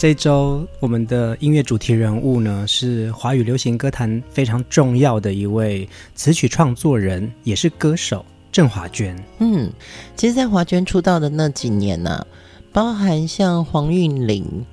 [0.00, 9.14] 这周我们的音乐主题人物呢，是华语流行歌坛非常重要的一位词曲创作人，也是歌手郑华娟。
[9.40, 9.70] 嗯，
[10.16, 12.26] 其实，在华娟出道的那几年呢、
[12.72, 14.64] 包含像黄韵玲。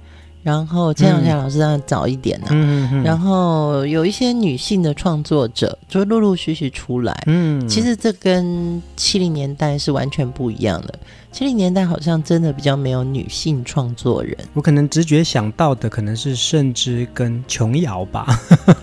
[0.47, 10.97] 然后陈小夏老师当然早一点呢、啊，嗯嗯，然后有一些女性的创作者就陆陆续续出来，嗯，其实这跟七零年代是完全不一样的。
[11.33, 18.25] 七零年代好像真的比较没有女性创作人，我可能直觉想到的可能是盛之跟琼瑶吧。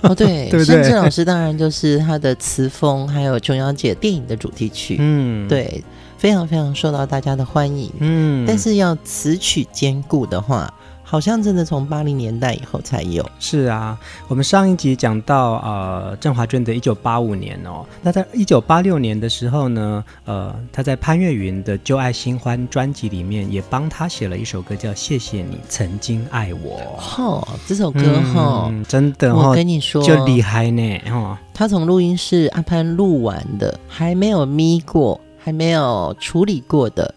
[0.03, 5.83] 哦，对， 对，盛之老师当然就是他的词风，还有琼瑶姐电影的主题曲，嗯，对，
[6.19, 10.71] 非常非常受到大家的欢迎，嗯，但是要词曲兼顾的话。
[11.05, 13.25] 好像真的从八零年代以后才有。
[13.39, 26.81] 是啊，我们上一集讲到呃郑华娟的一九八五年哦，那在一九八六年的时候呢，呃，她在潘越云的《旧爱新欢》专辑里面也帮她写了一首歌，叫《谢谢你曾经爱我》。
[27.23, 28.01] 哦，这首歌
[28.35, 31.01] 哈、嗯，真的、哦，我跟你说，就厉害呢。
[31.11, 37.15] 哦，他从录音室阿潘录完的，还没有咪过，还没有处理过的。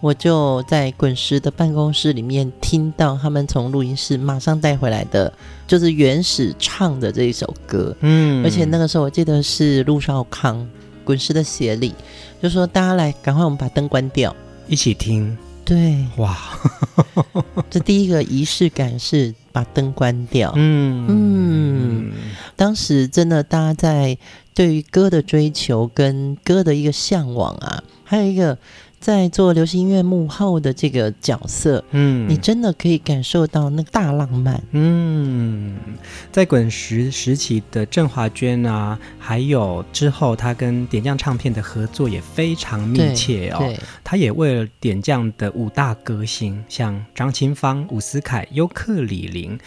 [0.00, 5.32] 我就在滚石的办公室里面听到他们从录音室马上带回来的，
[5.66, 7.92] 就是原始唱的这一首歌。
[8.00, 10.64] 嗯，而且那个时候我记得是陆少康
[11.02, 11.92] 滚石的协力，
[12.40, 14.34] 就说大家来，赶快我们把灯关掉，
[14.68, 15.36] 一起听。
[15.64, 16.38] 对，哇，
[17.68, 20.52] 这第一个仪式感是把灯关掉。
[20.54, 22.12] 嗯嗯，
[22.54, 24.16] 当时真的大家在
[24.54, 28.56] 对于歌的追求跟歌的一个向往啊，还有一个。
[29.00, 34.60] 在做流行音乐幕后的这个角色，嗯，你真的可以感受到那个大浪漫。
[34.72, 35.78] 嗯，
[36.32, 43.58] 在滚石时期的郑华娟啊，还有之后他跟点将唱片的合作也非常密切哦。
[43.60, 49.58] 对，他也为了点将的五大歌星，像张清芳、伍思凯、尤克里林、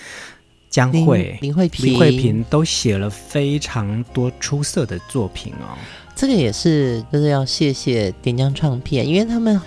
[0.69, 5.77] 江蕙、林慧萍、林慧萍都写了非常多出色的作品哦。
[6.15, 9.59] 这个也是，就是要谢谢点将唱片，因为他们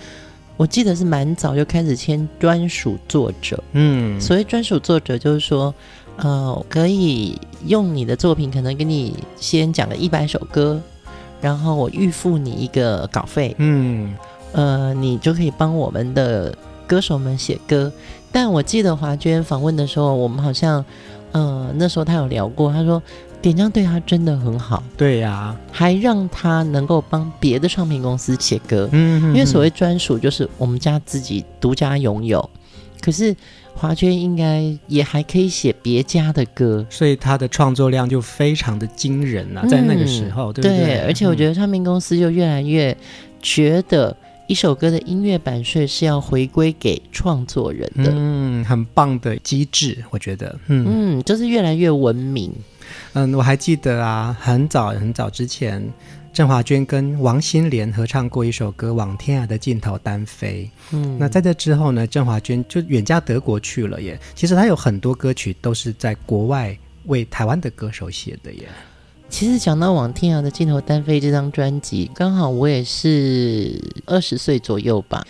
[0.55, 3.61] 我记得是蛮早就开始签专属作者。
[3.73, 5.73] 嗯，所谓专属作者，就是说，
[6.15, 10.81] 呃，可以用你的作品，可能给你先讲个一百首歌，
[11.41, 13.53] 然后我预付你一个稿费。
[13.57, 14.15] 嗯，
[14.53, 16.55] 呃，你就可以帮我们的
[16.87, 17.91] 歌手们写歌。
[18.31, 20.85] 但我记得华娟访问的时候，我们好像，
[21.33, 23.01] 呃，那时候他有聊过，他说。
[23.45, 32.49] 点将对他真的很好，对呀、啊，还让他能够帮别的唱片公司写歌，嗯，因为所谓专属就是我们家自己独家拥有。
[32.99, 33.35] 可是
[33.75, 40.77] 华娟应该也还可以写别家的歌，所以他的创作量就非常的惊人啊，在那个时候，嗯、对不对？
[40.79, 42.97] 对，而且我觉得唱片公司就越来越
[43.43, 44.17] 觉得
[44.47, 51.17] 一首歌的音乐版税是要回归给创作人的，嗯，很棒的机制，我觉得，嗯。
[51.19, 52.51] 嗯，就是越来越文明。
[53.13, 55.81] 嗯，我还记得啊，很早很早之前，
[56.33, 60.69] 郑华娟跟王心莲合唱过一首歌《往天涯的尽头单飞》。
[60.95, 64.19] 嗯，那在这之后呢，郑华娟就远嫁德国去了耶。
[64.33, 68.67] 其实她有很多歌曲都是在国外为台湾的歌手写的耶。
[69.27, 75.25] 其实讲到《往天涯的尽头单飞》这张专辑，刚好我也是二十岁左右吧。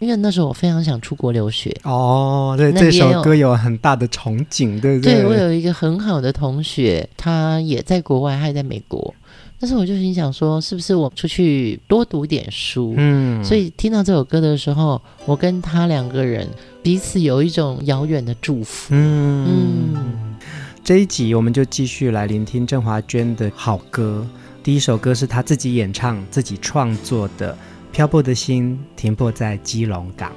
[0.00, 5.16] 因为那时候我非常想出国留学哦，对，这首歌有很大的憧憬，对不对？
[5.16, 9.14] 对，我有一个很好的同学，他也在国外，他也在美国。
[9.58, 12.94] 但是我就心想说，是不是我出去多读点书？
[12.96, 16.48] 嗯，所以听到这首歌的时候，我跟他两个人
[16.82, 18.94] 彼此有一种遥远的祝福。
[18.94, 19.46] 嗯
[19.94, 20.36] 嗯，
[20.82, 24.26] 这一集我们就继续来聆听郑华娟的好歌。
[24.62, 27.54] 第一首歌是她自己演唱、自己创作的。
[27.92, 30.32] 漂泊的心停泊在基隆港。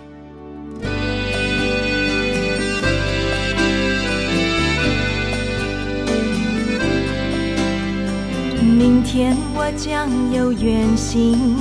[8.61, 11.55] 明天我将有远行，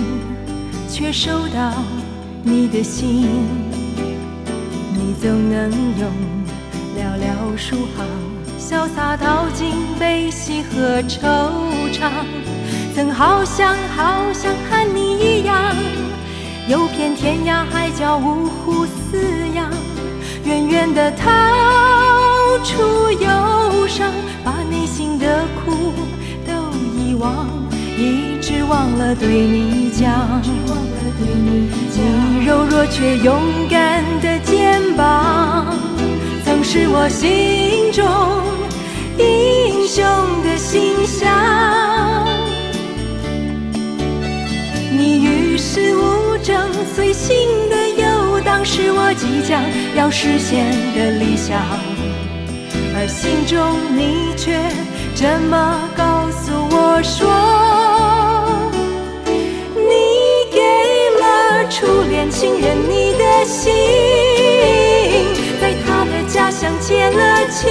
[0.88, 1.74] 却收到
[2.42, 3.28] 你的信，
[4.94, 6.10] 你总能用
[6.96, 8.06] 寥寥数行，
[8.58, 11.50] 潇洒道尽悲喜和惆
[11.92, 12.10] 怅。
[12.94, 15.72] 曾好想好想和你一样，
[16.66, 19.18] 游遍天涯海角，五湖四
[19.54, 19.70] 洋，
[20.44, 21.30] 远远地逃
[22.64, 24.12] 出忧伤，
[24.44, 25.92] 把内心的苦
[26.44, 26.52] 都
[26.98, 27.46] 遗忘，
[27.96, 30.42] 一直忘了对你讲。
[31.94, 33.40] 你柔弱却勇
[33.70, 35.66] 敢的肩膀，
[36.44, 38.04] 曾是我心中
[39.18, 40.04] 英雄
[40.42, 41.91] 的形象。
[45.74, 47.34] 是无争，随性
[47.70, 49.58] 的游荡，是我即将
[49.96, 51.56] 要实现的理想。
[52.94, 53.56] 而心中
[53.96, 54.52] 你却
[55.14, 57.24] 这么告诉我说，
[59.74, 59.90] 你
[60.52, 60.60] 给
[61.22, 63.72] 了初恋情人你的心，
[65.58, 67.70] 在他的家乡结了亲，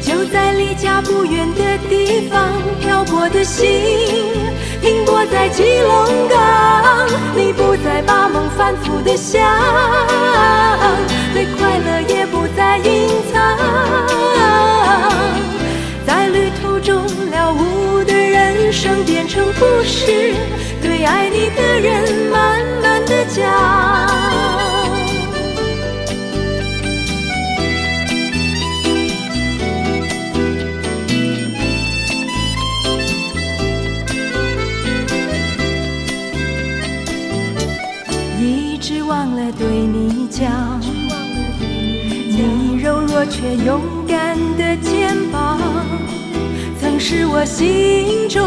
[0.00, 4.33] 就在离家不远的地方漂泊的心。
[4.84, 9.42] 停泊在基隆港，你不再把梦反复的想，
[11.32, 13.56] 对快乐也不再隐藏，
[16.06, 20.34] 在旅途中了悟的人生变成故事，
[20.82, 24.43] 对爱你的人慢慢的讲。
[43.30, 45.58] 却勇敢的肩膀，
[46.80, 48.42] 曾是我心中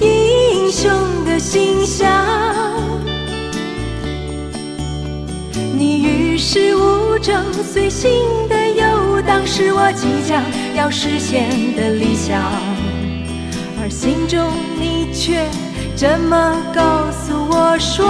[0.00, 0.90] 英雄
[1.24, 2.08] 的形象。
[5.76, 8.10] 你与世无争，随性
[8.48, 10.42] 的游荡，是我即将
[10.74, 12.42] 要实现的理想，
[13.80, 15.46] 而心中你却
[15.96, 18.06] 这么告诉我说。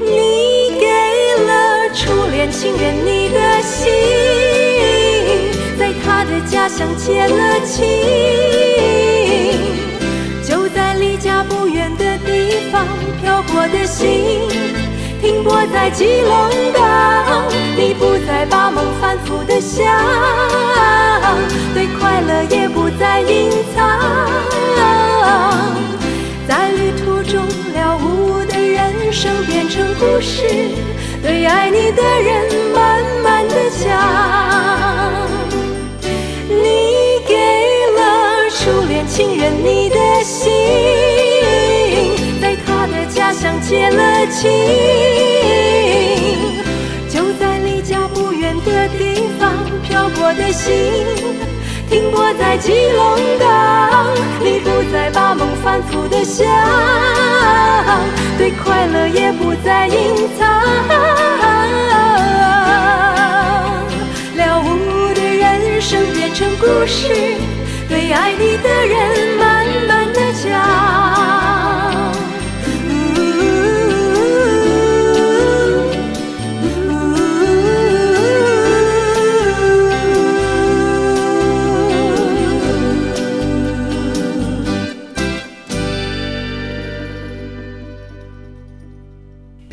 [0.00, 0.41] 你
[1.94, 3.92] 初恋情人，你的心
[5.78, 7.84] 在他的家乡结了亲，
[10.42, 12.86] 就在离家不远的地方
[13.20, 14.48] 漂泊的心，
[15.20, 17.44] 停泊在基隆港。
[17.76, 19.84] 你不再把梦反复的想，
[21.74, 24.30] 对快乐也不再隐藏，
[26.48, 30.70] 在旅途中了无的人生变成故事。
[31.22, 33.88] 对爱你的人慢慢的讲，
[36.48, 37.36] 你给
[37.96, 40.52] 了初恋情人你的心，
[42.40, 44.50] 在他的家乡结了亲，
[47.08, 50.74] 就在离家不远的地方漂泊的心，
[51.88, 54.08] 停泊在基隆港，
[54.42, 56.46] 你不再把梦反复想，
[58.38, 60.48] 对快乐也不再隐藏。
[64.36, 67.36] 了无的人生变成故事，
[67.88, 71.11] 对爱你的人慢慢的讲。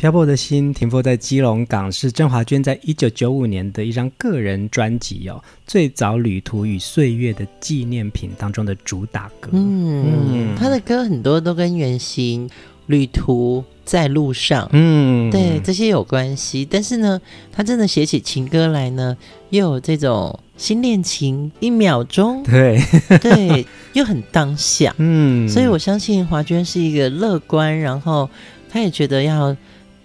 [0.00, 9.50] 漂泊的心停泊在基隆港，是郑华娟在一九九五年的一张个人专辑哦，最早旅途与岁月的纪念品当中的主打歌。
[9.52, 12.48] 嗯，他、嗯、的歌很多都跟远行、
[12.86, 16.64] 旅途在路上，嗯，对这些有关系。
[16.64, 17.20] 但是呢，
[17.52, 19.14] 他真的写起情歌来呢，
[19.50, 22.80] 又有这种新恋情，一秒钟， 对
[23.20, 24.94] 对，又很当下。
[24.96, 28.30] 嗯，所以我相信华娟是一个乐观，然后
[28.70, 29.54] 他也觉得要。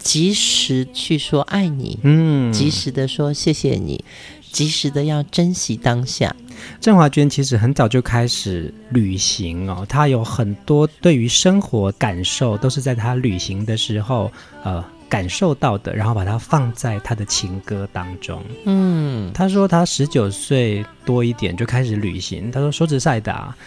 [0.05, 4.05] 及时去说爱你，嗯，及时的说谢谢你，
[4.51, 6.33] 及时的要珍惜当下。
[6.79, 14.31] 郑华娟其实很早就开始旅行哦，她有很多对于生活感受都是在她旅行的时候
[14.63, 18.43] 呃感受到的，然后把它放在她的情歌当中。
[18.65, 23.57] 嗯，她说她十九岁多一点就开始旅行，她说说实在的啊。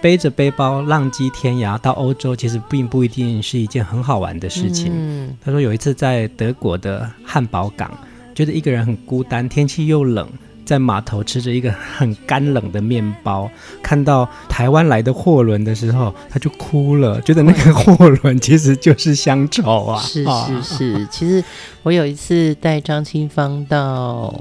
[0.00, 4.92] 背着背包浪迹天涯到欧洲，其实并不一定是一件很好玩的事情。
[4.94, 7.90] 嗯，他说有一次在德国的汉堡港，
[8.34, 10.28] 觉得一个人很孤单，天气又冷，
[10.66, 13.48] 在码头吃着一个很干冷的面包，
[13.82, 19.98] 看到台湾来的货轮的时候，他就哭了，觉得那个货轮其实就是乡愁啊。
[20.04, 21.42] 是是是，其实
[21.84, 24.34] 我有一次带张清芳到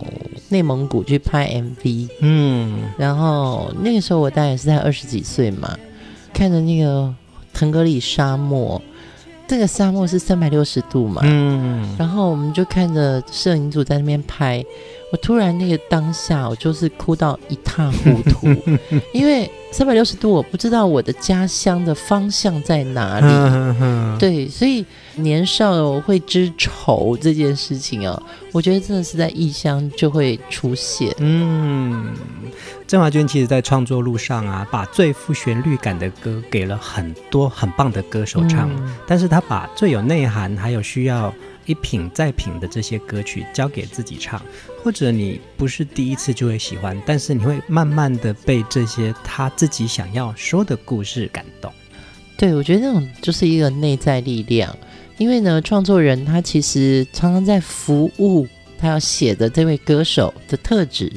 [0.50, 5.78] 内蒙古去拍 MV，嗯，然后那个时候我大概是在二十几岁嘛，
[6.34, 7.14] 看着那个
[7.54, 8.82] 腾格里沙漠。
[9.48, 14.66] 这个沙漠是三百六十度嘛，嗯，然后我们就看着摄影组在那边拍，
[15.16, 18.54] 我突然那个当下，我就是哭到一塌糊涂，
[19.14, 32.14] 因为三百六十度，我不知道我的家乡的方向在哪里，对，所以年少会知愁这件事情啊，我觉得真的是在异乡就会出现，嗯。
[32.86, 41.34] 郑华娟其实，在创作路上啊，把最富旋律感的歌给了很多很棒的歌手唱，嗯、但是他把最有内涵，还有需要
[41.66, 44.40] 一品再品的这些歌曲交给自己唱，
[44.86, 51.74] 或者你不是第一次就会喜欢，但是你会慢慢的被这些他自己想要说的故事感动。
[52.38, 54.78] 对，我觉得这种就是一个内在力量，
[55.18, 61.12] 因为呢，创作人他其实常常在服务他要写的这位歌手的特质。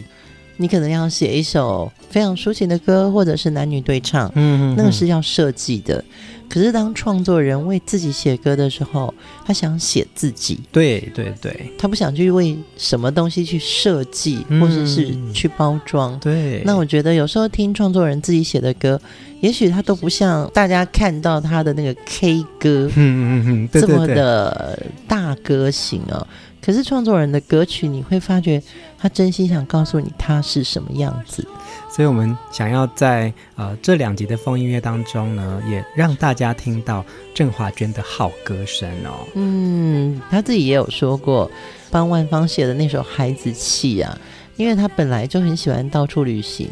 [0.58, 6.04] 你可能要写一首非常抒情的歌，或者是男女对唱，嗯，那个是要设计的。
[6.48, 9.12] 可是当创作人为自己写歌的时候，
[9.44, 16.18] 他想写自己，对对对，他不想去为什么东西去设计，或者是去包装。
[16.18, 18.98] 对，那我觉得有时候听创作人自己写的歌，
[19.42, 26.26] 也许他都不像大家看到他的那个 K 歌，嗯嗯嗯，这么的大歌型哦。
[26.60, 28.62] 可是创作人的歌曲，你会发觉
[28.98, 31.46] 他真心想告诉你他是什么样子。
[31.90, 39.26] 所以，我们想要在呃这两集的风音乐当中呢，也让大家听到郑华娟的好歌声哦。
[39.34, 41.50] 嗯，他自己也有说过，
[41.90, 44.18] 帮万芳写的那首《孩子气》啊，
[44.56, 46.68] 因为他本来就很喜欢到处旅行，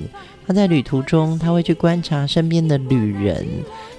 [0.46, 3.46] 他在旅途中他会去观察身边的旅人，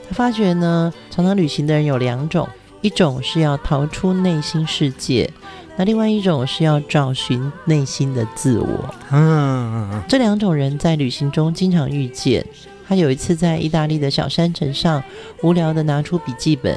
[0.07, 2.47] 他发觉呢，常常旅行的人有两种，
[2.81, 5.29] 一种是要逃出内心世界。
[5.77, 12.43] 那另外一种是要找寻内心的自我，嗯，这两种人在旅行中经常遇见。
[12.87, 15.03] 他有一次在意大利的小山城上，
[15.43, 16.75] 无聊的拿出笔记本，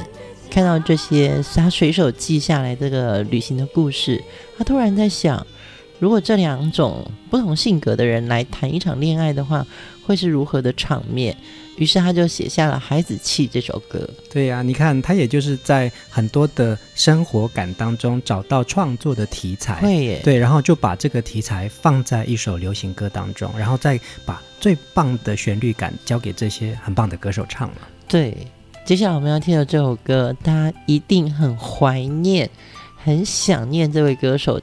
[0.50, 4.22] 看到这些他随手记下来这个旅行的故事，
[4.58, 5.46] 他突然在想，
[6.00, 9.64] 如果这两种不同性格的人来谈一场恋爱的话，
[10.04, 11.36] 会是如何的场面？
[11.76, 14.08] 于是他就写下了《孩子气》这首歌。
[14.30, 27.76] 对呀、啊，你看他也就是在很多的生活感当中找到创作的题材，对耶，对，然后就把这个题材放在一首流行歌当中，然后再把最棒的旋律感交给这些很棒的歌手唱了。
[28.08, 28.34] 对，
[28.84, 32.48] 接下来我们要听的这首歌，大家一定很怀念、
[32.96, 34.60] 很想念这位歌手。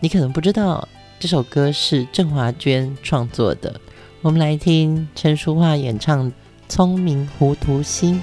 [0.00, 0.88] 你可能不知道，
[1.18, 3.80] 这首歌是郑华娟创作的。
[4.22, 6.32] 我们来听陈淑桦演唱。
[6.68, 8.20] 聪明糊涂心。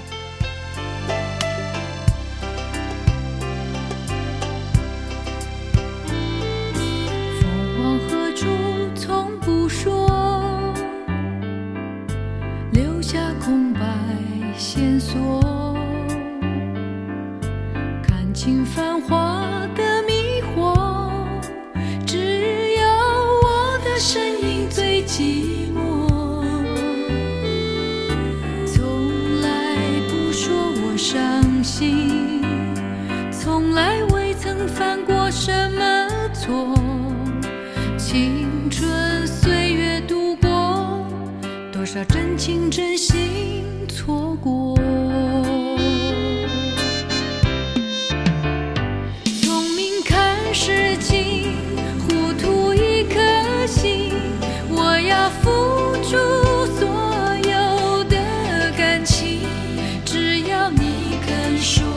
[61.58, 61.95] 什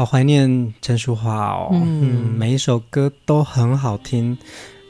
[0.00, 4.34] 好怀念陈淑桦哦，嗯，嗯，每一首歌都很好听。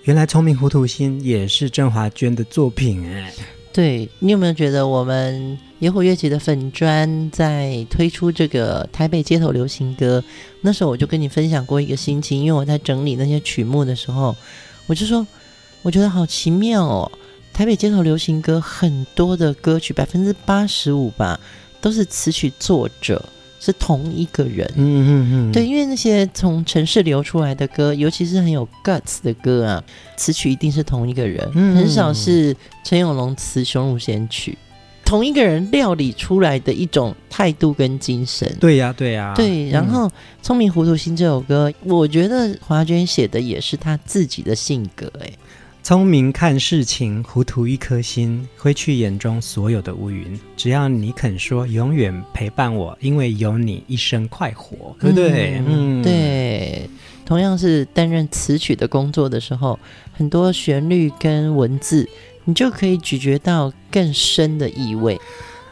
[0.05, 3.33] 原来《聪明糊涂心》也是郑华娟的作品哎。
[3.73, 10.23] 对，你有没有觉得我们野火乐集的粉砖在推出这个台北街头流行歌？
[10.61, 14.37] 那时候我就跟你分享过一个心情，因为我在整理那些曲目的时候，
[14.87, 15.27] 我就说
[15.83, 17.11] 我觉得好奇妙哦。
[17.53, 21.41] 台北街头流行歌很多的歌曲，百分之八十五吧，
[21.81, 23.21] 都是词曲作者。
[23.61, 29.85] 是同一个人，嗯嗯嗯，对，因为那些从城市流出来的歌，尤其是很有 guts 的歌啊，
[30.17, 34.53] 词曲一定是同一个人，嗯、很少是陈永龙词《雄乳仙曲》，
[35.05, 38.51] 同一个人料理出来的一种态度跟精神。
[38.59, 39.69] 对呀、啊，对呀、啊，对。
[39.69, 40.09] 然后
[40.41, 45.31] 《聪明糊涂心》这首歌，我觉得华娟写的也是她自己的性格，哎。
[45.83, 50.39] 聪明看事情，糊涂一颗心，挥去眼中所有的乌云。
[50.57, 55.61] 只要你肯说，永远陪伴我，因为有你，一生快活，对不对？
[55.67, 56.89] 嗯，对。
[57.25, 59.79] 同样是担任词曲的工作的时候，
[60.13, 62.09] 很多旋律跟文字，
[62.45, 65.19] 你就可以咀嚼到更深的意味。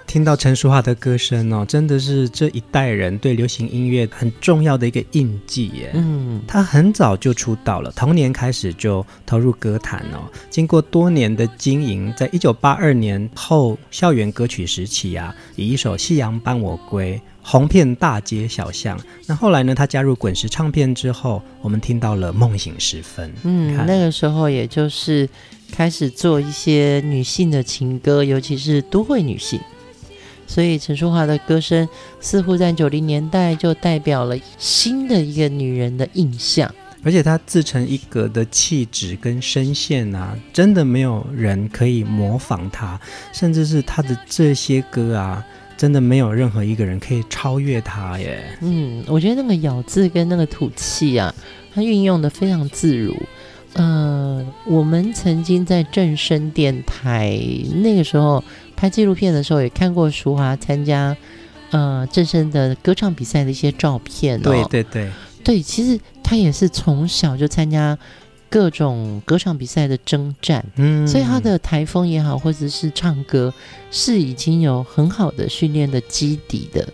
[0.09, 5.91] 听到陈淑桦的歌声哦，真的是这一代人对流行音乐很重要的一个印记耶。
[5.93, 10.25] 嗯，他很早就出道了，童年开始就投入歌坛哦。
[10.49, 18.99] 经过多年的经营，在一九八二年后校园歌曲时期啊，以一首《夕阳伴我归》红遍大街小巷。
[19.27, 23.29] 那后来呢，他加入滚石唱片之后，我们听到了《梦醒时分》。
[23.43, 25.29] 嗯，那个时候也就是
[25.71, 29.61] 开始做一些女性的情歌，尤其是都会女性。
[30.49, 31.87] 所以陈淑桦的歌声
[32.21, 42.99] 似乎在九零年代就代表了新的一个女人的印象，而且她自成一格的气质跟声线啊，真的没有人可以模仿她，
[43.31, 45.45] 甚至是她的这些歌啊，
[45.77, 48.43] 真的没有任何一个人可以超越她耶。
[48.63, 51.33] 嗯，我觉得那个咬字跟那个吐气啊，
[51.75, 53.15] 她运用的非常自如。
[53.75, 57.39] 呃，我们曾经在正声电台
[57.83, 58.43] 那个时候。
[58.79, 61.17] 拍纪录片的时候也看过淑华参加，
[61.73, 64.43] 呃，正声的歌唱比赛的一些照片哦。
[64.45, 65.11] 对对对，
[65.43, 67.99] 对，其实他也是从小就参加
[68.49, 73.53] 各种歌唱比赛的征战，嗯，所以他的台风也好，或者是唱歌，
[73.91, 76.89] 是已经有很好的训练的基底的。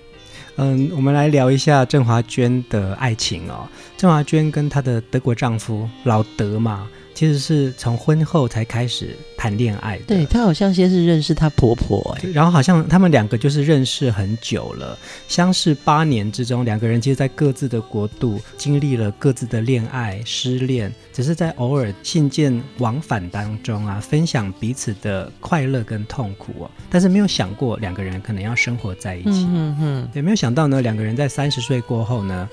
[0.56, 3.68] 嗯，我们来聊一下郑华娟的爱情哦。
[3.98, 6.88] 郑华娟跟她的德国丈夫老德嘛。
[7.14, 10.04] 其实是从婚后才开始谈恋爱的。
[10.06, 14.98] 对，她好像先是认识她婆婆，哎，然后好像他们两个就是认识很久了，
[15.28, 26.70] 相识八年之中，两个人其实，在各自的国度经历了各自的恋爱、失恋，只是在偶尔信件往返当中啊，分享彼此的快乐跟痛苦哦。
[26.90, 32.48] 但是没有想过两个人可能要生活在一起，嗯嗯嗯，也没有想到呢，两个人在三十岁过后呢。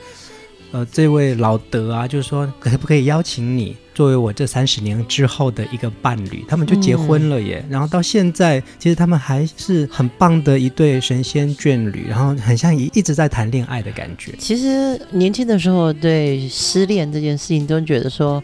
[0.71, 6.45] 呃，这位老德啊，就是说，可不可以邀请你作为我这三十年之后的一个伴侣？
[6.47, 7.62] 他们就结婚了耶。
[7.67, 14.34] 嗯、然后到现在，其实他们还是很棒的一对神仙眷侣，然后很像一一直在谈恋爱的感觉。
[14.39, 18.41] 其实年轻的时候，对失恋这件事情，都觉得说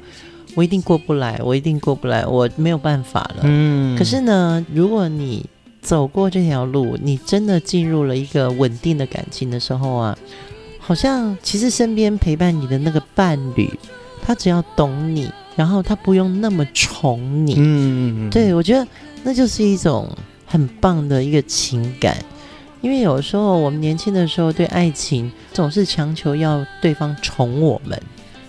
[0.53, 3.43] 我一定过不来，我一定过不来，我没有办法了。
[3.43, 3.97] 嗯。
[3.97, 5.45] 可是呢，如果你
[5.81, 10.17] 走过这条路，你真的进入了一个稳定的感情的时候啊。
[10.87, 13.69] 好像其实身边陪伴你的那个伴侣，
[14.21, 17.55] 他只要懂你，然后他不用那么宠你。
[17.57, 18.87] 嗯，对，我觉得
[19.21, 20.09] 那就是一种
[20.45, 22.15] 很棒的一个情感。
[22.79, 28.01] 因为有时候我们年轻的时候对爱情总是强求要对方宠我们，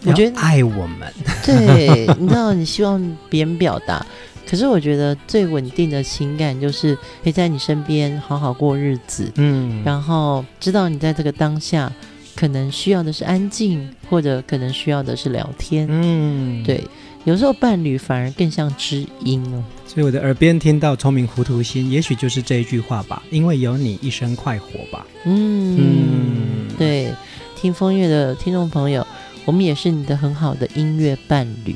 [0.04, 1.12] 我觉得爱我们。
[1.44, 4.06] 对，你知道你希望别人表达，
[4.48, 9.28] 可是我觉得最稳定的情感就是陪在你身边好好过日子。
[9.34, 11.92] 嗯，然后知道你在这个当下。
[12.38, 15.88] 可能需要的是安静，或者可能需要的是聊天。
[15.90, 16.80] 嗯，对，
[17.24, 19.64] 有时候伴侣反而更像知音哦。
[19.84, 23.20] 所以我的耳边听到“聪明糊涂心”，也许就是这一句话吧。
[23.30, 25.04] 因为有你，一生快活吧。
[25.24, 27.12] 嗯嗯，对，
[27.56, 29.04] 听风月的听众朋友，
[29.44, 31.74] 我们也是你的很好的音乐伴侣。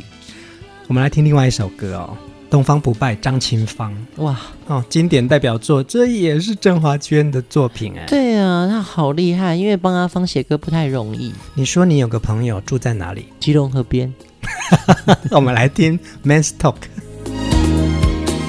[0.87, 2.17] 我们来听另外一首歌哦。
[2.53, 8.05] 东方不败张清芳，哇哦，经典代表作，这也是郑华娟的作品哎。
[8.07, 11.33] 对啊，他好厉害，因为帮阿芳写歌不太容易。
[11.55, 13.25] 你说你有个朋友住在哪里？
[13.41, 14.13] 基隆河边。
[15.33, 16.75] 我们来听 Men's Talk。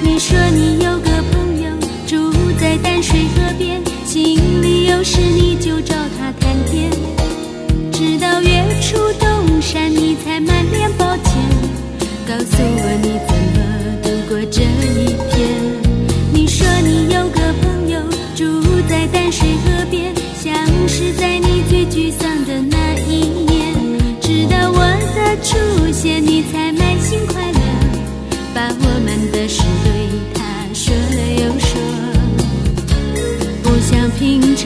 [0.01, 1.71] 你说你有个朋友
[2.05, 5.21] 住在淡水河边，心里有事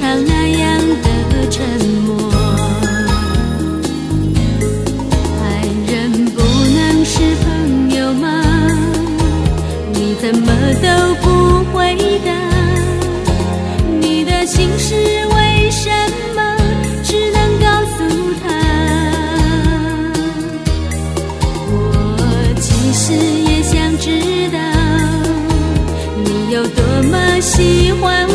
[0.07, 1.59] 平常那样的沉
[2.05, 2.31] 默。
[5.43, 5.45] 爱
[5.85, 8.25] 人不能是朋友吗？
[9.91, 10.47] 你怎么
[10.81, 10.87] 都
[11.21, 11.25] 不
[11.73, 12.31] 回答，
[13.99, 15.89] 你的心事为什
[16.33, 16.55] 么
[17.03, 17.67] 只能告
[17.97, 17.97] 诉
[18.41, 18.45] 他？
[21.69, 21.75] 我
[22.61, 23.03] 其实
[23.51, 24.07] 也想知
[24.53, 24.57] 道，
[26.23, 28.26] 你有多么喜欢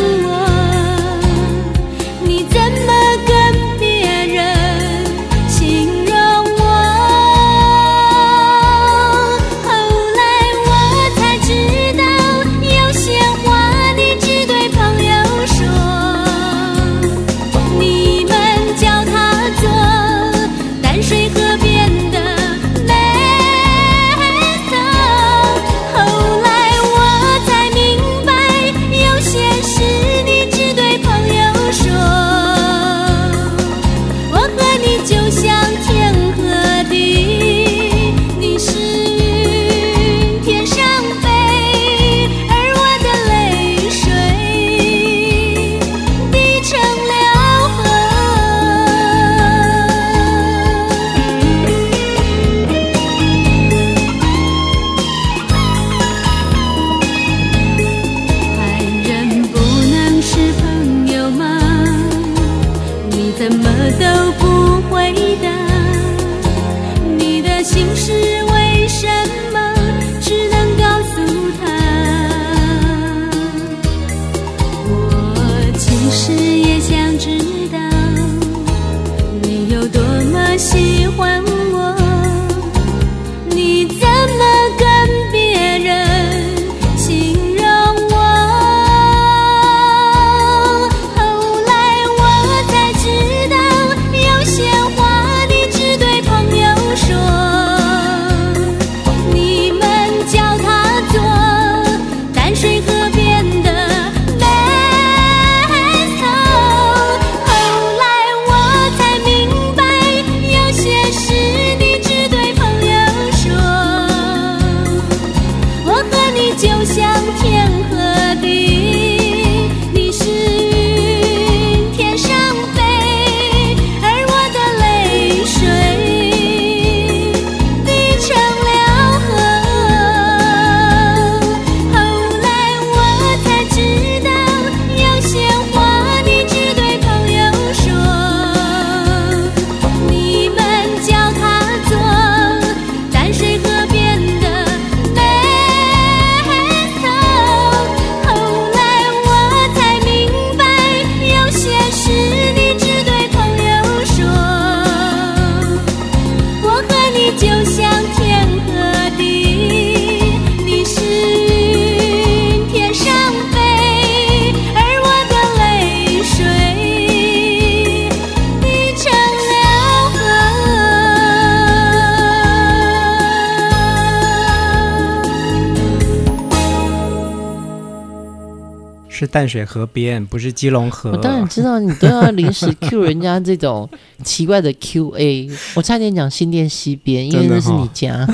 [179.33, 181.09] 淡水河边，不是基隆河。
[181.13, 183.89] 我当然知道，你都要临时 Q 人家这种
[184.23, 185.51] 奇怪的 QA。
[185.73, 188.27] 我差点讲新店西边，因为那是你家。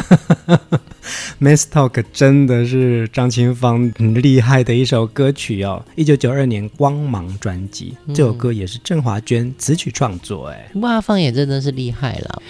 [1.40, 10.50] Mass Talk 真的是张清芳很厉害的一首歌曲哦，一九九二年《光芒》专辑，这首歌也是郑华娟词曲创作。
[10.50, 12.42] 哎，不过阿芳也真的是厉害了。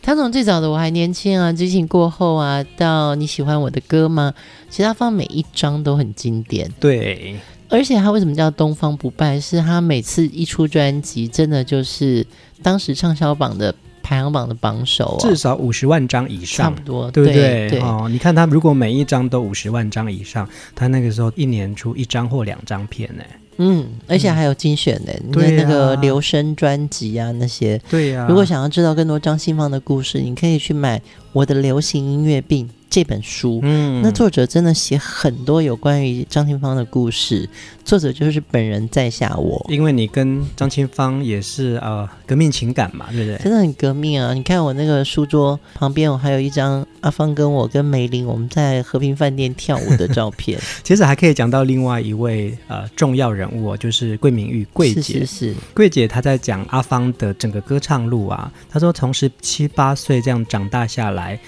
[0.00, 4.32] 他从最早的我还年轻啊，激情过后啊，到你喜欢我的歌吗？
[4.70, 6.72] 其实阿芳每一张都很经典。
[6.80, 7.36] 对，
[7.68, 9.38] 而且他为什么叫东方不败？
[9.38, 12.26] 是他每次一出专辑，真的就是
[12.62, 13.74] 当时畅销榜的。
[14.00, 17.68] 排行榜的榜首，至少五十万张以上，差不多，对不对？
[17.68, 23.22] 对哦，你看他如果每一张都五十万张以上，他那个时候一年出一张或两张片呢。
[23.58, 27.80] 嗯，而且还有精选的，嗯、你的那个留声专辑啊，那些。
[27.90, 28.26] 对呀、啊。
[28.28, 30.98] 如果想要知道更多张清芳的故事，你可以去买
[31.32, 32.66] 《我的流行音乐病》。
[32.90, 37.46] 这本书，嗯，那作者真的写很多有关于张清芳的故事。
[37.84, 43.36] 作者就是本人在下我，因为你跟张清芳也是呃革命情感嘛，对不对？
[43.44, 44.32] 真的很革命啊！
[44.32, 50.58] 你看我那个书桌旁边，我还有一张阿芳跟我跟梅林我们在和平饭店跳舞的照片。
[50.82, 55.00] 其实还可以讲到另外一位呃重要人物，就是桂明玉桂姐。
[55.00, 61.38] 是是是，桂姐她在讲阿芳的整个歌唱路啊，她说从十七八岁这样长大下来。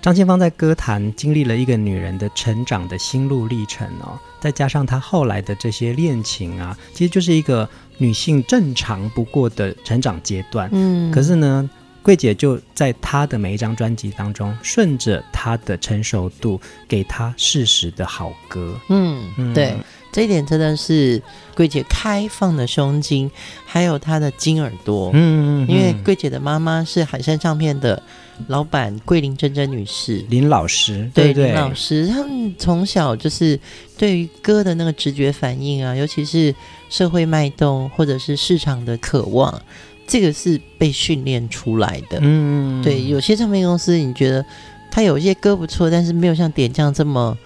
[0.00, 10.70] 张清芳在歌坛经历了一个女人的成长的心路历程哦，再加上她后来的这些恋情啊，其实就是一个女性正常不过的成长阶段。
[10.72, 11.68] 嗯，可是呢，
[12.00, 18.78] 桂姐就在她的每一张专辑当中，顺着她的成熟度，给她适时的好歌。
[18.88, 19.74] 嗯，嗯对，
[20.12, 21.22] 这一点真的是
[21.54, 23.30] 桂姐开放的胸襟，
[23.64, 25.10] 还有她的金耳朵。
[25.14, 28.02] 嗯，因为桂姐的妈妈是海山唱片的。
[28.46, 33.58] 老板桂林珍珍女士，林老师，对，对，对，林老师，他们从小就是
[33.98, 36.54] 对于歌的那个直觉反应啊，尤其是
[36.88, 39.60] 社会脉动或者是市场的渴望，
[40.06, 42.20] 这个是被训练出来的。
[42.20, 44.46] 嗯，对，有些唱片公司你觉得
[44.88, 47.36] 他有一些歌不错，但是没有像点将这么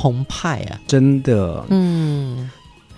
[0.00, 1.62] 澎湃啊，真的。
[1.68, 2.48] 嗯。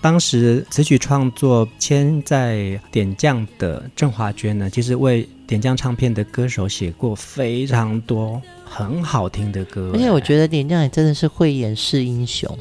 [0.01, 12.59] 当时词曲创作签在点将的郑华娟呢，其实为点将唱片的歌手写过非常多很好听的歌，而且我觉得点将也真的是慧眼识英雄。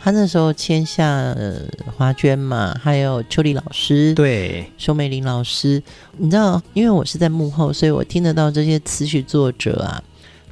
[0.00, 1.60] 他那时候签下呃
[1.96, 5.82] 华娟嘛，还有秋丽老师，对，熊美玲老师，
[6.16, 10.02] 你知道，因为我是在幕后，所以我听得到这些词曲作者啊。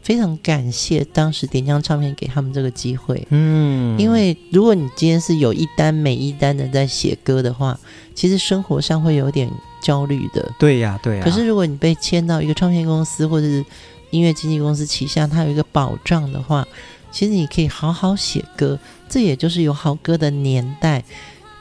[0.06, 7.76] 非常感谢当时点将唱片给他们这个机会，嗯，因为如果你今天是有一单每一单的在写歌的话，
[8.14, 9.50] 其实生活上会有点
[9.82, 10.48] 焦虑的。
[10.60, 11.24] 对呀，对呀。
[11.24, 13.64] 可是如果你被签到一个唱片公司或者是
[14.10, 16.64] 音乐经纪公司旗下，它有一个保障的话，
[17.10, 18.78] 其实你可以好好写歌。
[19.08, 21.02] 这也就是有好歌的年代，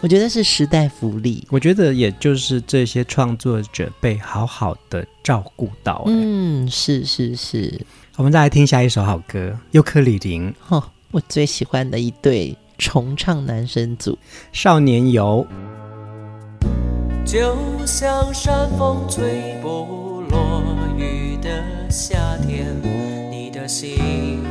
[0.01, 1.43] 我觉得是时代福利。
[1.49, 6.03] 我觉得也就是这些创作者被好好的照顾到。
[6.05, 7.81] 嗯，是是是。
[8.17, 14.13] 我们再来听下一首好歌，尤克里林，哦，我最喜欢的一对重唱男生组
[14.53, 15.45] 《少年游》。
[17.25, 17.53] 就
[17.85, 20.63] 像山风吹不落
[20.97, 22.73] 雨的夏天，
[23.29, 24.41] 你的心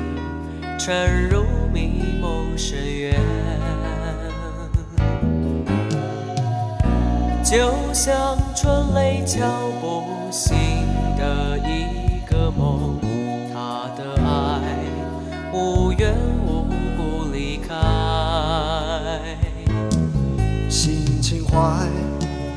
[0.78, 3.18] 沉入迷梦深渊，
[7.42, 9.40] 就像春雷敲
[9.80, 10.54] 不醒
[11.16, 12.93] 的一个梦。
[15.54, 16.12] 无缘
[16.44, 17.76] 无故离开，
[20.68, 21.86] 心情坏，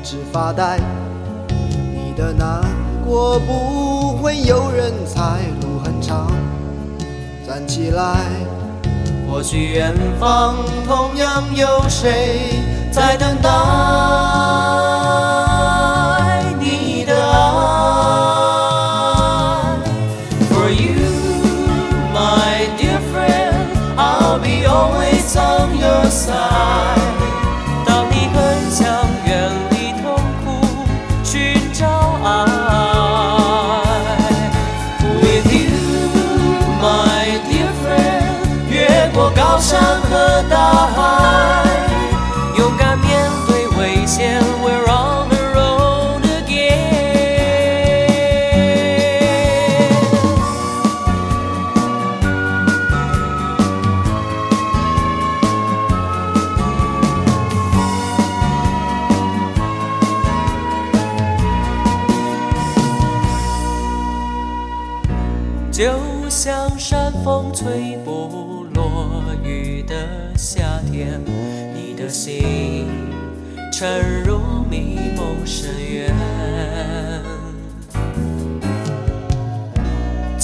[0.02, 0.80] 只发呆。
[1.94, 2.60] 你的难
[3.06, 6.26] 过不会有人猜，路很长，
[7.46, 8.16] 站起来。
[9.30, 14.27] 或许远方同样有谁在等待。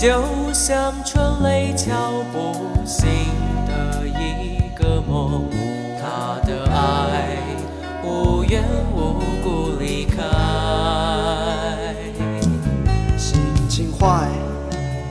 [0.04, 2.52] 就像春雷敲不
[2.84, 3.08] 醒
[3.66, 5.48] 的一个梦，
[5.98, 7.38] 他的爱
[8.04, 8.62] 无缘
[8.94, 10.22] 无故离开，
[13.16, 14.28] 心情坏，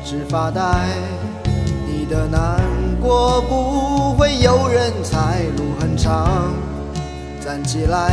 [0.06, 0.62] 只发呆，
[1.88, 2.62] 你的难
[3.02, 6.54] 过不会有人猜，路很长。
[7.44, 8.12] 站起来，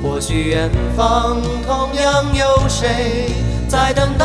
[0.00, 3.32] 或许远方同样有谁
[3.68, 4.24] 在等待。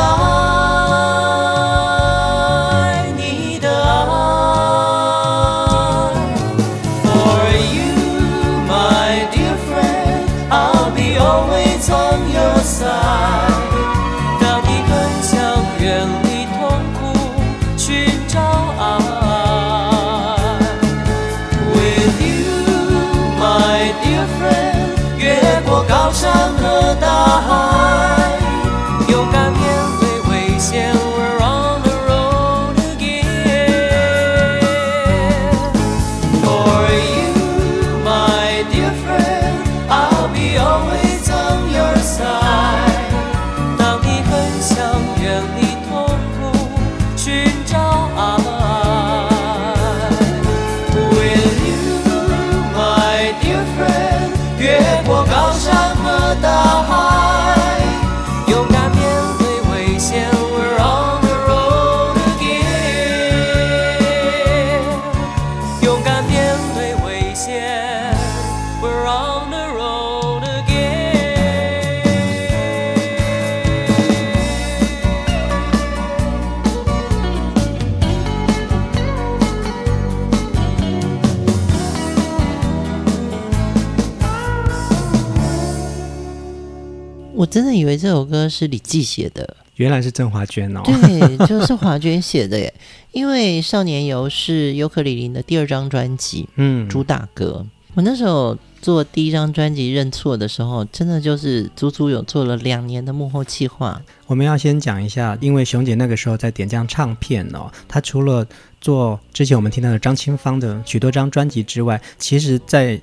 [87.50, 90.82] 真的以为这首歌是李记写的，原来是郑华娟哦。
[90.84, 92.72] 对， 就是华娟写的耶。
[93.10, 97.66] 因为《少年游》是尤克里里的第二张专辑，嗯，主打歌。
[97.94, 104.00] 我那时候做第一张专辑《认错》的时候，真的就是足足有做了两年的幕后企划。
[104.28, 108.46] 我们要先讲一下，因为熊姐那个时候在点将唱片哦，她除了
[108.80, 113.00] 做之前我们听到的张清芳的许多张专辑之外，其实在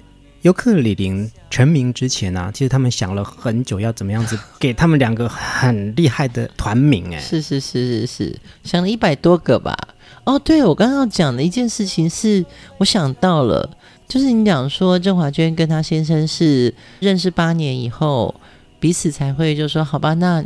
[0.48, 9.78] 尤克里林成名之前啊，其实他们想了很久，要怎么样子给他们两个很厉害的团名哎，是是是是是，想了一百多个吧。
[10.24, 12.46] 哦，对，我刚刚要讲的一件事情是，
[12.78, 13.70] 我想到了，
[14.08, 18.34] 就是你讲说郑华娟跟她先生是认识八年以后，
[18.80, 20.42] 彼此才会就说好吧，那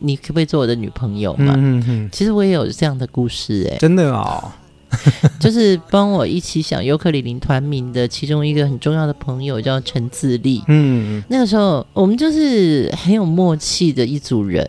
[0.00, 1.54] 你可不可以做我的女朋友嘛？
[1.56, 2.08] 嗯嗯嗯。
[2.10, 4.50] 其实我也有这样的故事哎，真的哦。
[5.40, 14.66] 就是帮我一起想尤克里林团名的其中一个很重要的朋友叫陈自立，嗯，那个时候我们就是很有默契的一组人，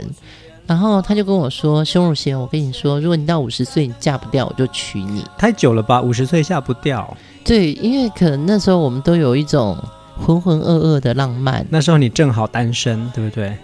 [0.68, 6.02] 然后他就跟我说：“熊汝贤，我跟你说，如果你到五十岁你嫁不掉，我就娶你。”太久了吧？
[6.02, 7.16] 五十岁嫁不掉？
[7.44, 9.78] 对，因为可能那时候我们都有一种
[10.18, 11.66] 浑浑噩噩的浪漫。
[11.70, 13.56] 那时候你正好单身，对不对？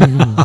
[0.00, 0.36] 嗯、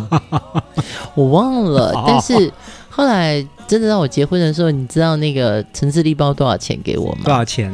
[1.16, 2.52] 我忘了， 但是。
[2.98, 7.22] 后来真的让我结婚的时候，你知道那个陈志立包多少钱给我吗？
[7.26, 7.72] 多少钱？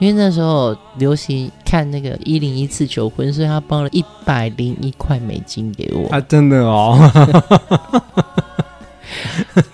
[0.00, 6.08] 因为那时候流行看那个一零一次求婚，所以他包了一百零一块美金给我。
[6.10, 6.98] 啊，真的哦。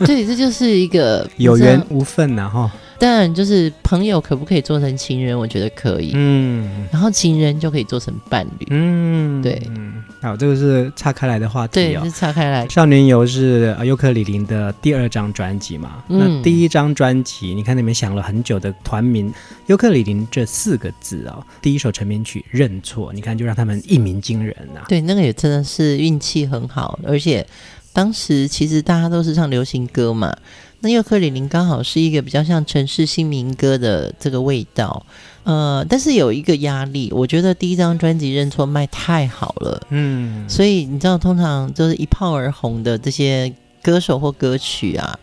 [0.05, 2.71] 对，这就是一个 有缘无分呐，哈。
[2.99, 5.39] 当然，就是朋友可不可以做成情人？
[5.39, 6.11] 我觉得可以。
[6.15, 8.67] 嗯，然后情人就可以做成伴侣。
[8.71, 9.63] 嗯，对。
[9.69, 12.01] 嗯，好，这个是岔开来的话题哦。
[12.03, 12.67] 对，是岔开来。
[12.69, 16.03] 少年游是尤克里林的第二张专辑嘛？
[16.09, 16.19] 嗯。
[16.19, 19.33] 那第一张专辑，你看你们想了很久的团名
[19.67, 21.41] “尤克里林”这四个字哦。
[21.63, 24.87] 第一首成名曲《认错》，你看就让他们一鸣惊人呐、啊。
[24.89, 27.47] 对，那个也真的是运气很好，而且
[27.93, 30.37] 当时其实大家都是唱流行歌嘛。
[30.81, 35.05] 那尤克里里刚好是一个比较像城市新民歌的这个味道，
[35.43, 43.53] 呃，但是有一个压力，我觉得第一张专辑《认错》卖太好了，嗯，所以你知道，通常就是一炮而红的这些
[43.83, 45.19] 歌手或歌曲啊，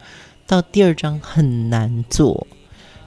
[0.46, 2.46] 到第二张很难做。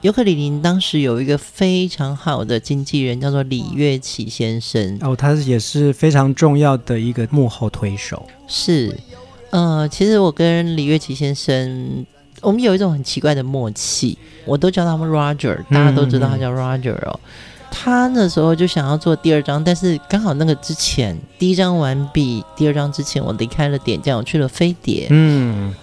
[0.01, 8.25] 尤克里里当时有一个非常好的经纪人，叫做李月琪先生，哦，他也是非常重要的一个幕后推手。
[8.47, 8.97] 是，
[9.51, 12.07] 呃，其实我跟李月琪先生。
[12.41, 17.19] 我们有一种很奇怪的默契，我都叫他们 Roger，大家都知道他叫 Roger 哦。
[17.23, 17.29] 嗯、
[17.71, 25.07] 他那时候就想要做第二张，但是刚好那个之前第一张完毕，第二张之前我离开了点将，我去了飞碟。
[25.09, 25.73] 嗯，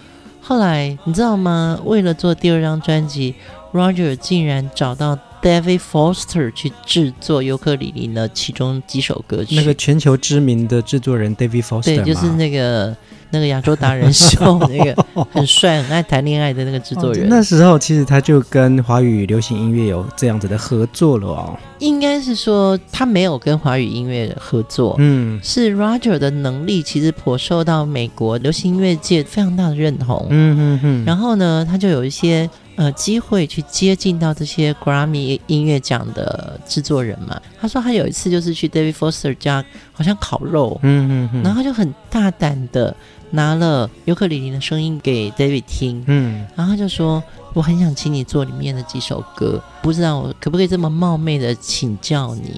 [0.41, 1.79] 后来你知道吗？
[1.85, 3.35] 为了做第二张专辑
[3.73, 9.55] ，Roger 竟然找到 David Foster 去制作尤克里里的其中几首歌曲。
[9.55, 12.95] 那个全球知名的制作人 David Foster，对，就是那个。
[13.29, 21.57] 那个亚洲达人秀，那个 很帅、很爱谈恋爱的那个制作人，哦，那时候其实他就跟华语流行音乐有这样子的合作了哦。
[21.79, 31.05] 应该是说他没有跟华语音乐合作，嗯，是 Roger 的能力其实颇受到美国流行音乐界非常大的认同，嗯嗯嗯。
[31.05, 37.37] 然后呢，他就有一些呃机会去接近到这些 Grammy 音乐奖的制作人嘛。
[37.59, 42.95] 他说他有一次就是去 David Foster 家，好像烤肉，嗯嗯嗯，然后他就很大胆的。
[43.29, 47.21] 拿了尤克里里的声音给 David 听，嗯，然后他就说
[47.53, 52.57] ：“我很想请你做里面的几首歌，不知道我可不可以这么冒昧的请教你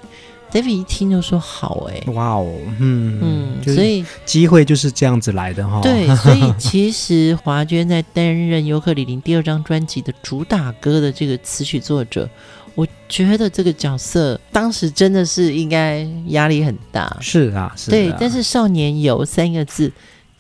[0.52, 12.30] ？”David 一听就说：“好，哎，哇哦，嗯嗯，所以机会就是这样子来的哈。”对，所以其实华娟在担任尤克里林第二张专辑的主打歌的这个词曲作者，
[12.76, 17.18] 我觉得这个角色当时真的是应该压力很大。
[17.20, 19.92] 是啊，是啊，对，但是少年游三个字。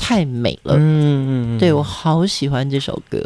[0.01, 3.21] 太美了，嗯嗯嗯，对，我好喜欢这首歌。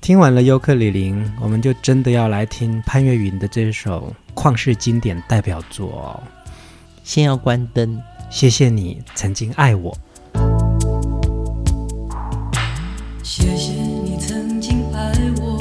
[0.00, 6.22] 听完了尤克里里，我们就真的要来听潘越云的这首旷世经典代表作哦。
[7.04, 9.94] 先要关灯，谢谢你曾经爱我。
[13.22, 15.58] 谢谢你曾经爱我，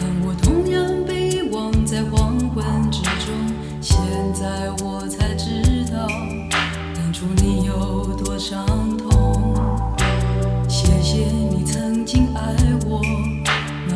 [0.00, 3.34] 当我同样被遗忘在黄昏之中，
[3.80, 3.96] 现
[4.34, 6.06] 在我才知道，
[6.94, 8.85] 当初你有多伤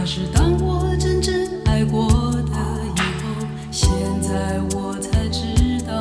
[0.03, 2.57] 那是当我真正爱过的
[2.97, 3.47] 以后。
[3.71, 3.91] 现
[4.23, 5.99] 在我才知道，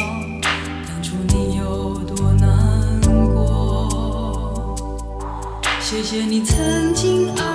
[0.88, 3.02] 当初你有多难
[3.34, 4.74] 过。
[5.82, 7.49] 谢谢你曾经爱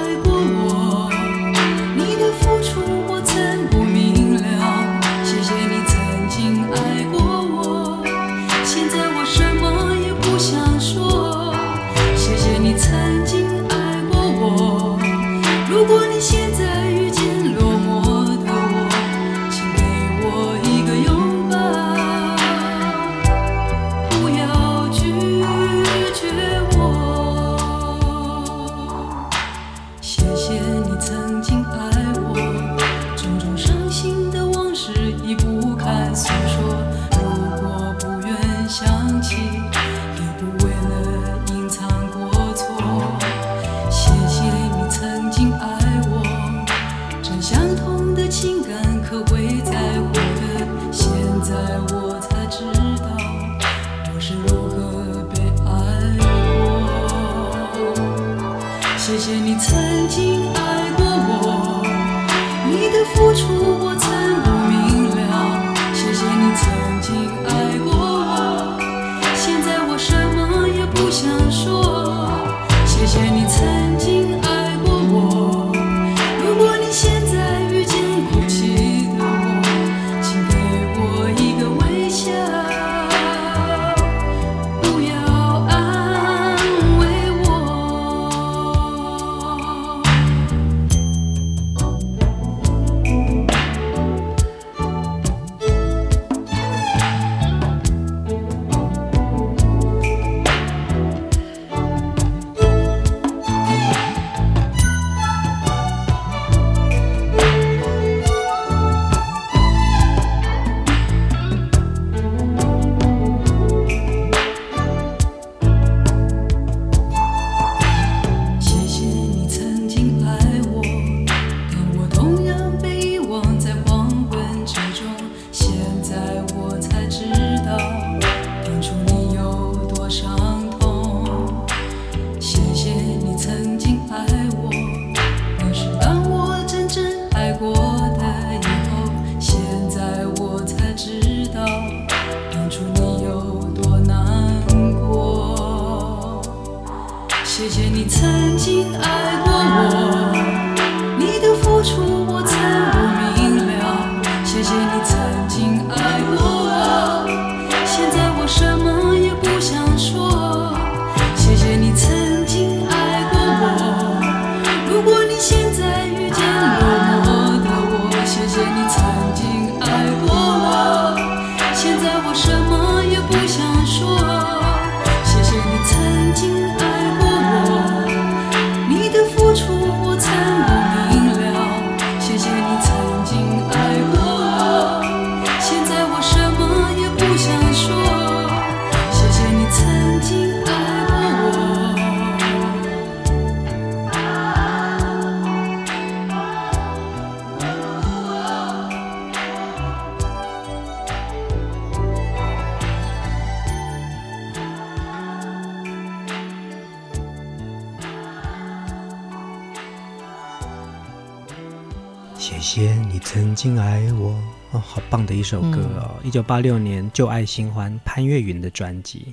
[214.74, 216.16] 哦，好棒的一首歌哦！
[216.24, 219.32] 一九八六年《旧爱新欢》潘越云的专辑。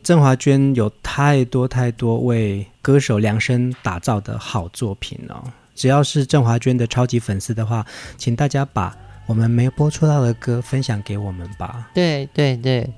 [0.00, 5.42] 郑华娟有太多太多为歌手量身打造的好作品哦。
[5.74, 7.84] 只要是郑华娟的超级粉丝的话，
[8.16, 11.90] 请大家把我们没有播出到的歌分享给我们吧。
[11.92, 12.88] 对对对，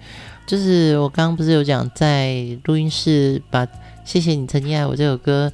[0.46, 3.64] 就是我刚刚不是有讲在录音室把
[4.04, 5.50] 《谢谢你曾经爱我》这首歌。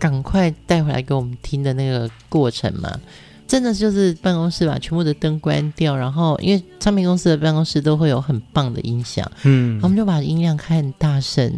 [0.00, 3.00] 赶快带回来给我们听的那个过程嘛，
[3.48, 11.50] 真的就是办公室把全部的灯关掉，然后因为唱片公司的办公室都会有很棒的音响，嗯，我们就把音量开很大声，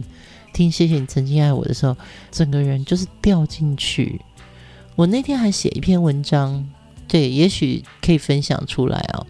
[0.53, 1.97] 听谢谢你曾经爱我的时候，
[2.31, 4.21] 整个人就是掉进去。
[4.95, 6.65] 我那天还写一篇文章，
[7.09, 9.27] 对，也许可以分享出来哦。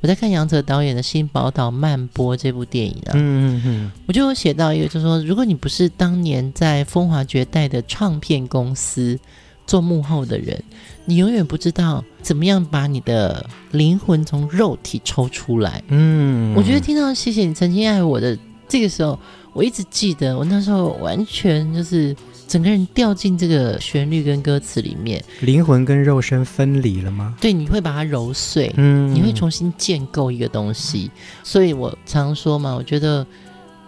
[0.00, 9.18] 我在看杨哲导演的《新宝岛漫播》这部电影啊，嗯嗯嗯，我就有写到一个，就是说，如果你不是当年在风华绝代的唱片公司
[9.66, 10.62] 做幕后的人，
[11.04, 15.82] 你永远不知道怎么样把你的灵魂从肉体抽出来。
[15.88, 18.38] 嗯，我觉得听到“谢谢你曾经爱我”的
[18.68, 19.18] 这个时候，
[19.52, 22.14] 我一直记得，我那时候完全就是。
[22.46, 27.34] 整个人掉进这个旋律跟歌词里面，灵魂跟肉身分离了吗？
[27.40, 31.10] 对，你会把它揉碎，嗯，你会重新建构一个东西。
[31.42, 33.26] 所以我常说嘛，我觉得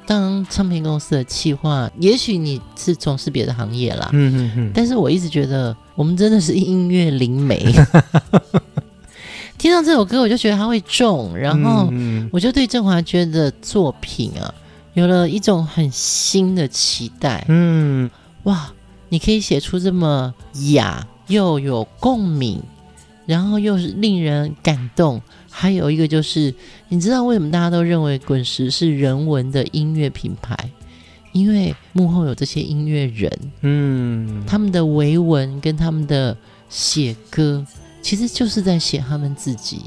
[0.06, 7.74] 当唱片公司的企划，也许你是从事别的行业啦，嗯嗯嗯，但是我一直觉得我们真的是音乐灵媒。
[9.58, 11.92] 听到这首歌，我就觉得它会中，然后
[12.30, 14.54] 我就对郑华娟的作品啊，
[14.94, 18.08] 有了一种很新的期待，嗯。
[18.44, 18.70] 哇，
[19.08, 20.32] 你可以写出这么
[20.72, 22.62] 雅又有共鸣，
[23.26, 25.20] 然后又是令人感动。
[25.58, 26.54] 还有一个就是，
[26.90, 30.54] 你知道为什么大家都认为滚石是人文的音乐品牌？
[31.32, 33.32] 因为幕后有这些音乐人，
[33.62, 36.36] 嗯，他们的维文跟他们的
[36.68, 37.66] 写歌，
[38.02, 39.80] 其实就是在写他们自己。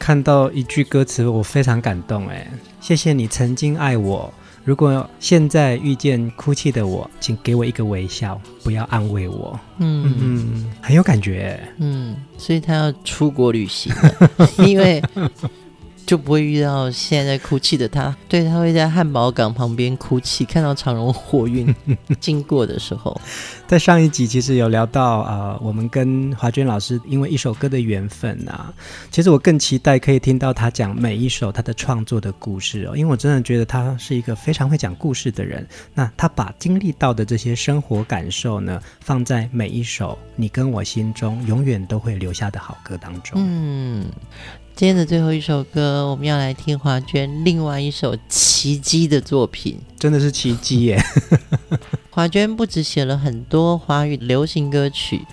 [0.00, 2.26] 看到一句歌词，我非常感动。
[2.26, 4.34] 哎，谢谢你曾经爱我。
[4.68, 9.58] 如果现在遇见哭泣的我，请给我一个微笑，不要安慰我。
[9.78, 11.58] 嗯嗯，很有感觉。
[11.78, 13.90] 嗯，所以他要出国旅行，
[14.68, 15.02] 因为。
[16.08, 21.72] 就不会遇到现在在哭泣的他，对，他会在汉堡港旁边哭泣，看到长荣货运
[22.18, 23.14] 经过的时候。
[23.66, 28.72] 在上一集其实有聊到，呃，我们跟华娟老师因为一首歌的缘分啊，
[29.10, 35.68] 其实我更期待可以听到他讲每一首他的创作的故事哦，因为我真的觉得他是一个非常会讲故事的人。
[35.92, 43.38] 那他把经历到的这些生活感受呢，放在每一首你跟我心中永远都会留下的好歌当中。
[43.44, 44.06] 嗯。
[44.78, 50.96] 今天的最后一首歌，我们要来听华娟另外一首奇迹的作品，真的是奇迹耶！
[52.10, 55.26] 华娟不止写了很多华语流行歌曲，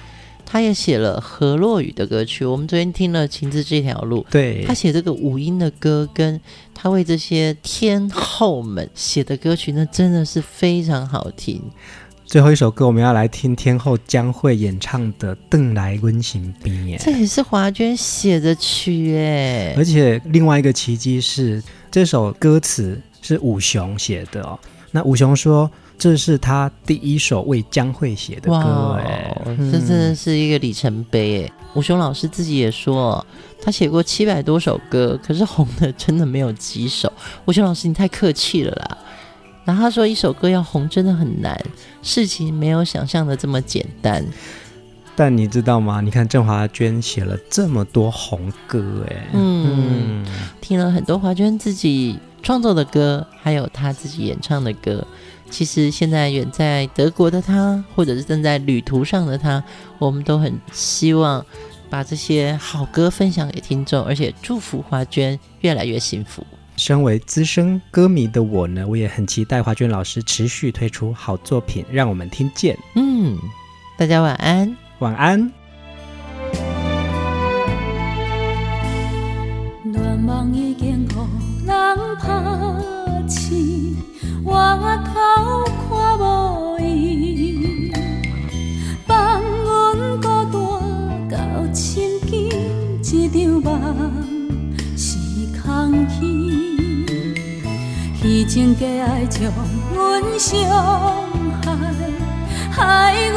[0.48, 2.44] 她也写了河洛语的歌曲。
[2.44, 6.42] 我们昨天听了《情字这条路》，对，她写这个五音的歌，跟
[6.74, 11.62] 她为这些天后们写的歌曲，那真的是非常好听。
[12.26, 19.76] 最后一首歌，我们要来听天后江蕙演唱的《邓来温情逼》耶，这也是华娟写的曲哎。
[19.78, 21.62] 而且另外一个奇迹是，
[21.92, 24.60] 这首歌词是武雄写的哦。
[24.90, 25.70] 那武雄说，
[26.00, 29.32] 这是他第一首为江蕙写的歌哎，
[29.72, 31.52] 这真的是一个里程碑哎。
[31.76, 33.24] 武雄老师自己也说，
[33.62, 37.12] 他写过七百多首歌，可是红的真的没有几首。
[37.46, 38.98] 武雄老师，你太客气了啦。
[39.64, 41.60] 然后他说：“一首歌要红真的很难，
[42.06, 44.24] 事情没有想象的这么简单。
[45.18, 46.02] 但你知道吗？
[46.02, 50.26] 你看郑华娟写了这么多红歌，哎，嗯，嗯，
[50.62, 55.06] 听了很多华娟自己创作的歌，还有她自己演唱的歌。
[55.50, 59.64] 其实现在远在德国的她，或者是正在旅途上的她，
[60.00, 61.46] 我们都很希望
[61.90, 66.46] 把这些好歌分享给听众，而且祝福华娟越来越幸福。”
[66.78, 72.78] 身为资深歌迷的我呢，我也很期待华娟老师持续推出好作品，让我们听见。
[72.96, 73.38] 嗯，
[73.98, 75.52] 大家晚安，晚安。
[79.84, 83.96] 暖梦已经予人抛弃，
[84.44, 84.54] 我
[85.06, 85.14] 头
[85.90, 87.92] 看无伊，
[89.08, 92.30] 放阮孤单到深更，
[93.02, 93.70] 一场梦
[94.98, 95.18] 是
[95.62, 95.64] 空
[96.10, 96.45] 虚。
[98.48, 99.52] 情假爱将
[99.94, 100.54] 阮伤
[101.64, 101.66] 害，
[102.72, 102.80] 害
[103.30, 103.36] 阮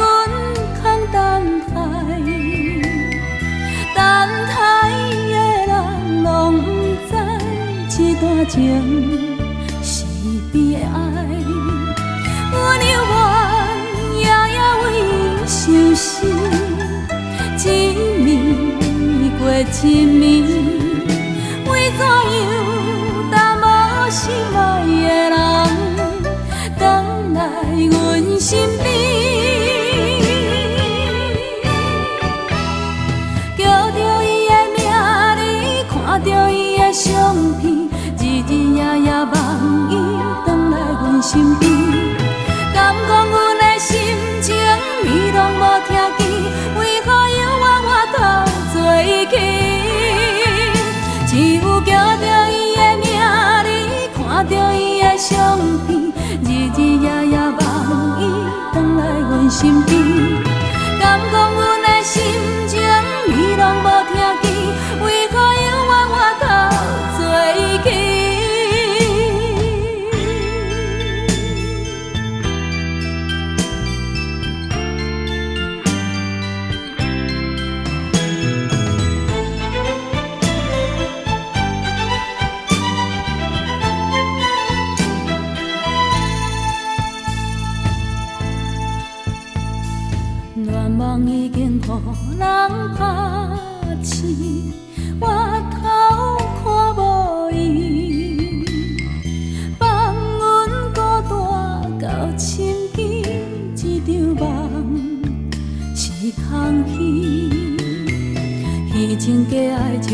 [0.81, 1.15] 空等
[1.73, 1.75] 待。
[3.95, 3.99] 等
[4.47, 4.51] 待
[5.29, 5.33] 的
[5.67, 5.71] 人
[6.23, 6.25] 拢
[6.61, 6.63] 不
[7.09, 7.11] 知
[7.89, 8.55] 这段情
[9.81, 10.05] 是
[10.53, 10.85] 悲哀，
[12.51, 13.17] 阮犹原
[14.15, 15.03] 夜夜为伊
[15.45, 15.57] 相
[15.95, 16.07] 思，
[17.57, 17.67] 一
[18.23, 18.27] 暝
[19.37, 19.83] 过一暝，
[21.67, 22.47] 为怎样
[23.31, 23.63] 淡薄
[24.09, 24.21] 心
[24.55, 24.57] 爱？
[28.49, 29.08] 身边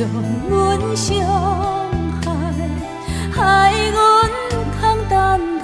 [0.06, 0.14] 将
[0.50, 0.54] 阮
[0.96, 1.08] 伤
[2.24, 2.26] 害，
[3.32, 3.40] 害
[3.92, 3.96] 阮
[4.80, 5.14] 空等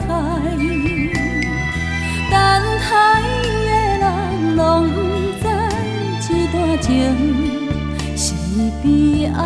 [0.07, 0.09] 待。
[2.31, 2.33] 等
[2.79, 2.89] 待
[3.65, 3.69] 的
[3.99, 4.03] 人
[4.55, 4.95] 拢不
[5.41, 5.45] 知
[6.21, 6.89] 这段情
[8.17, 8.25] 是
[8.81, 8.85] 悲
[9.27, 9.37] 哀。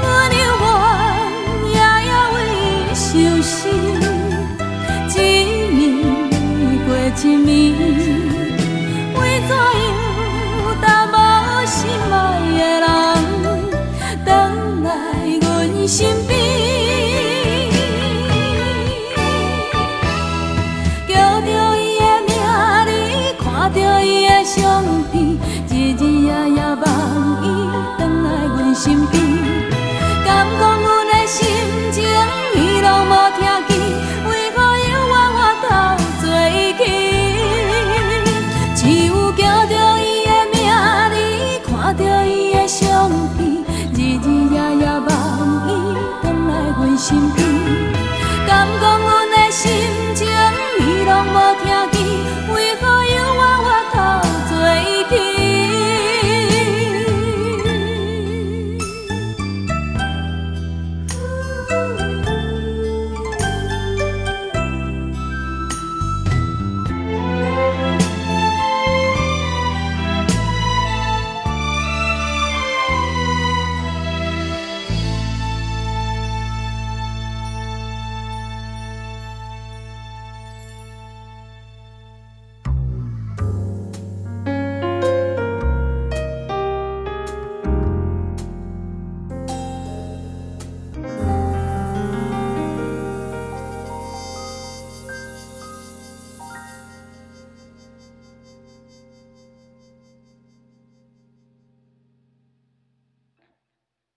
[0.00, 2.36] 阮犹原夜夜为
[2.86, 3.08] 伊伤
[3.42, 3.52] 思，
[5.08, 5.18] 一
[5.68, 6.34] 暝
[6.86, 7.99] 过一暝。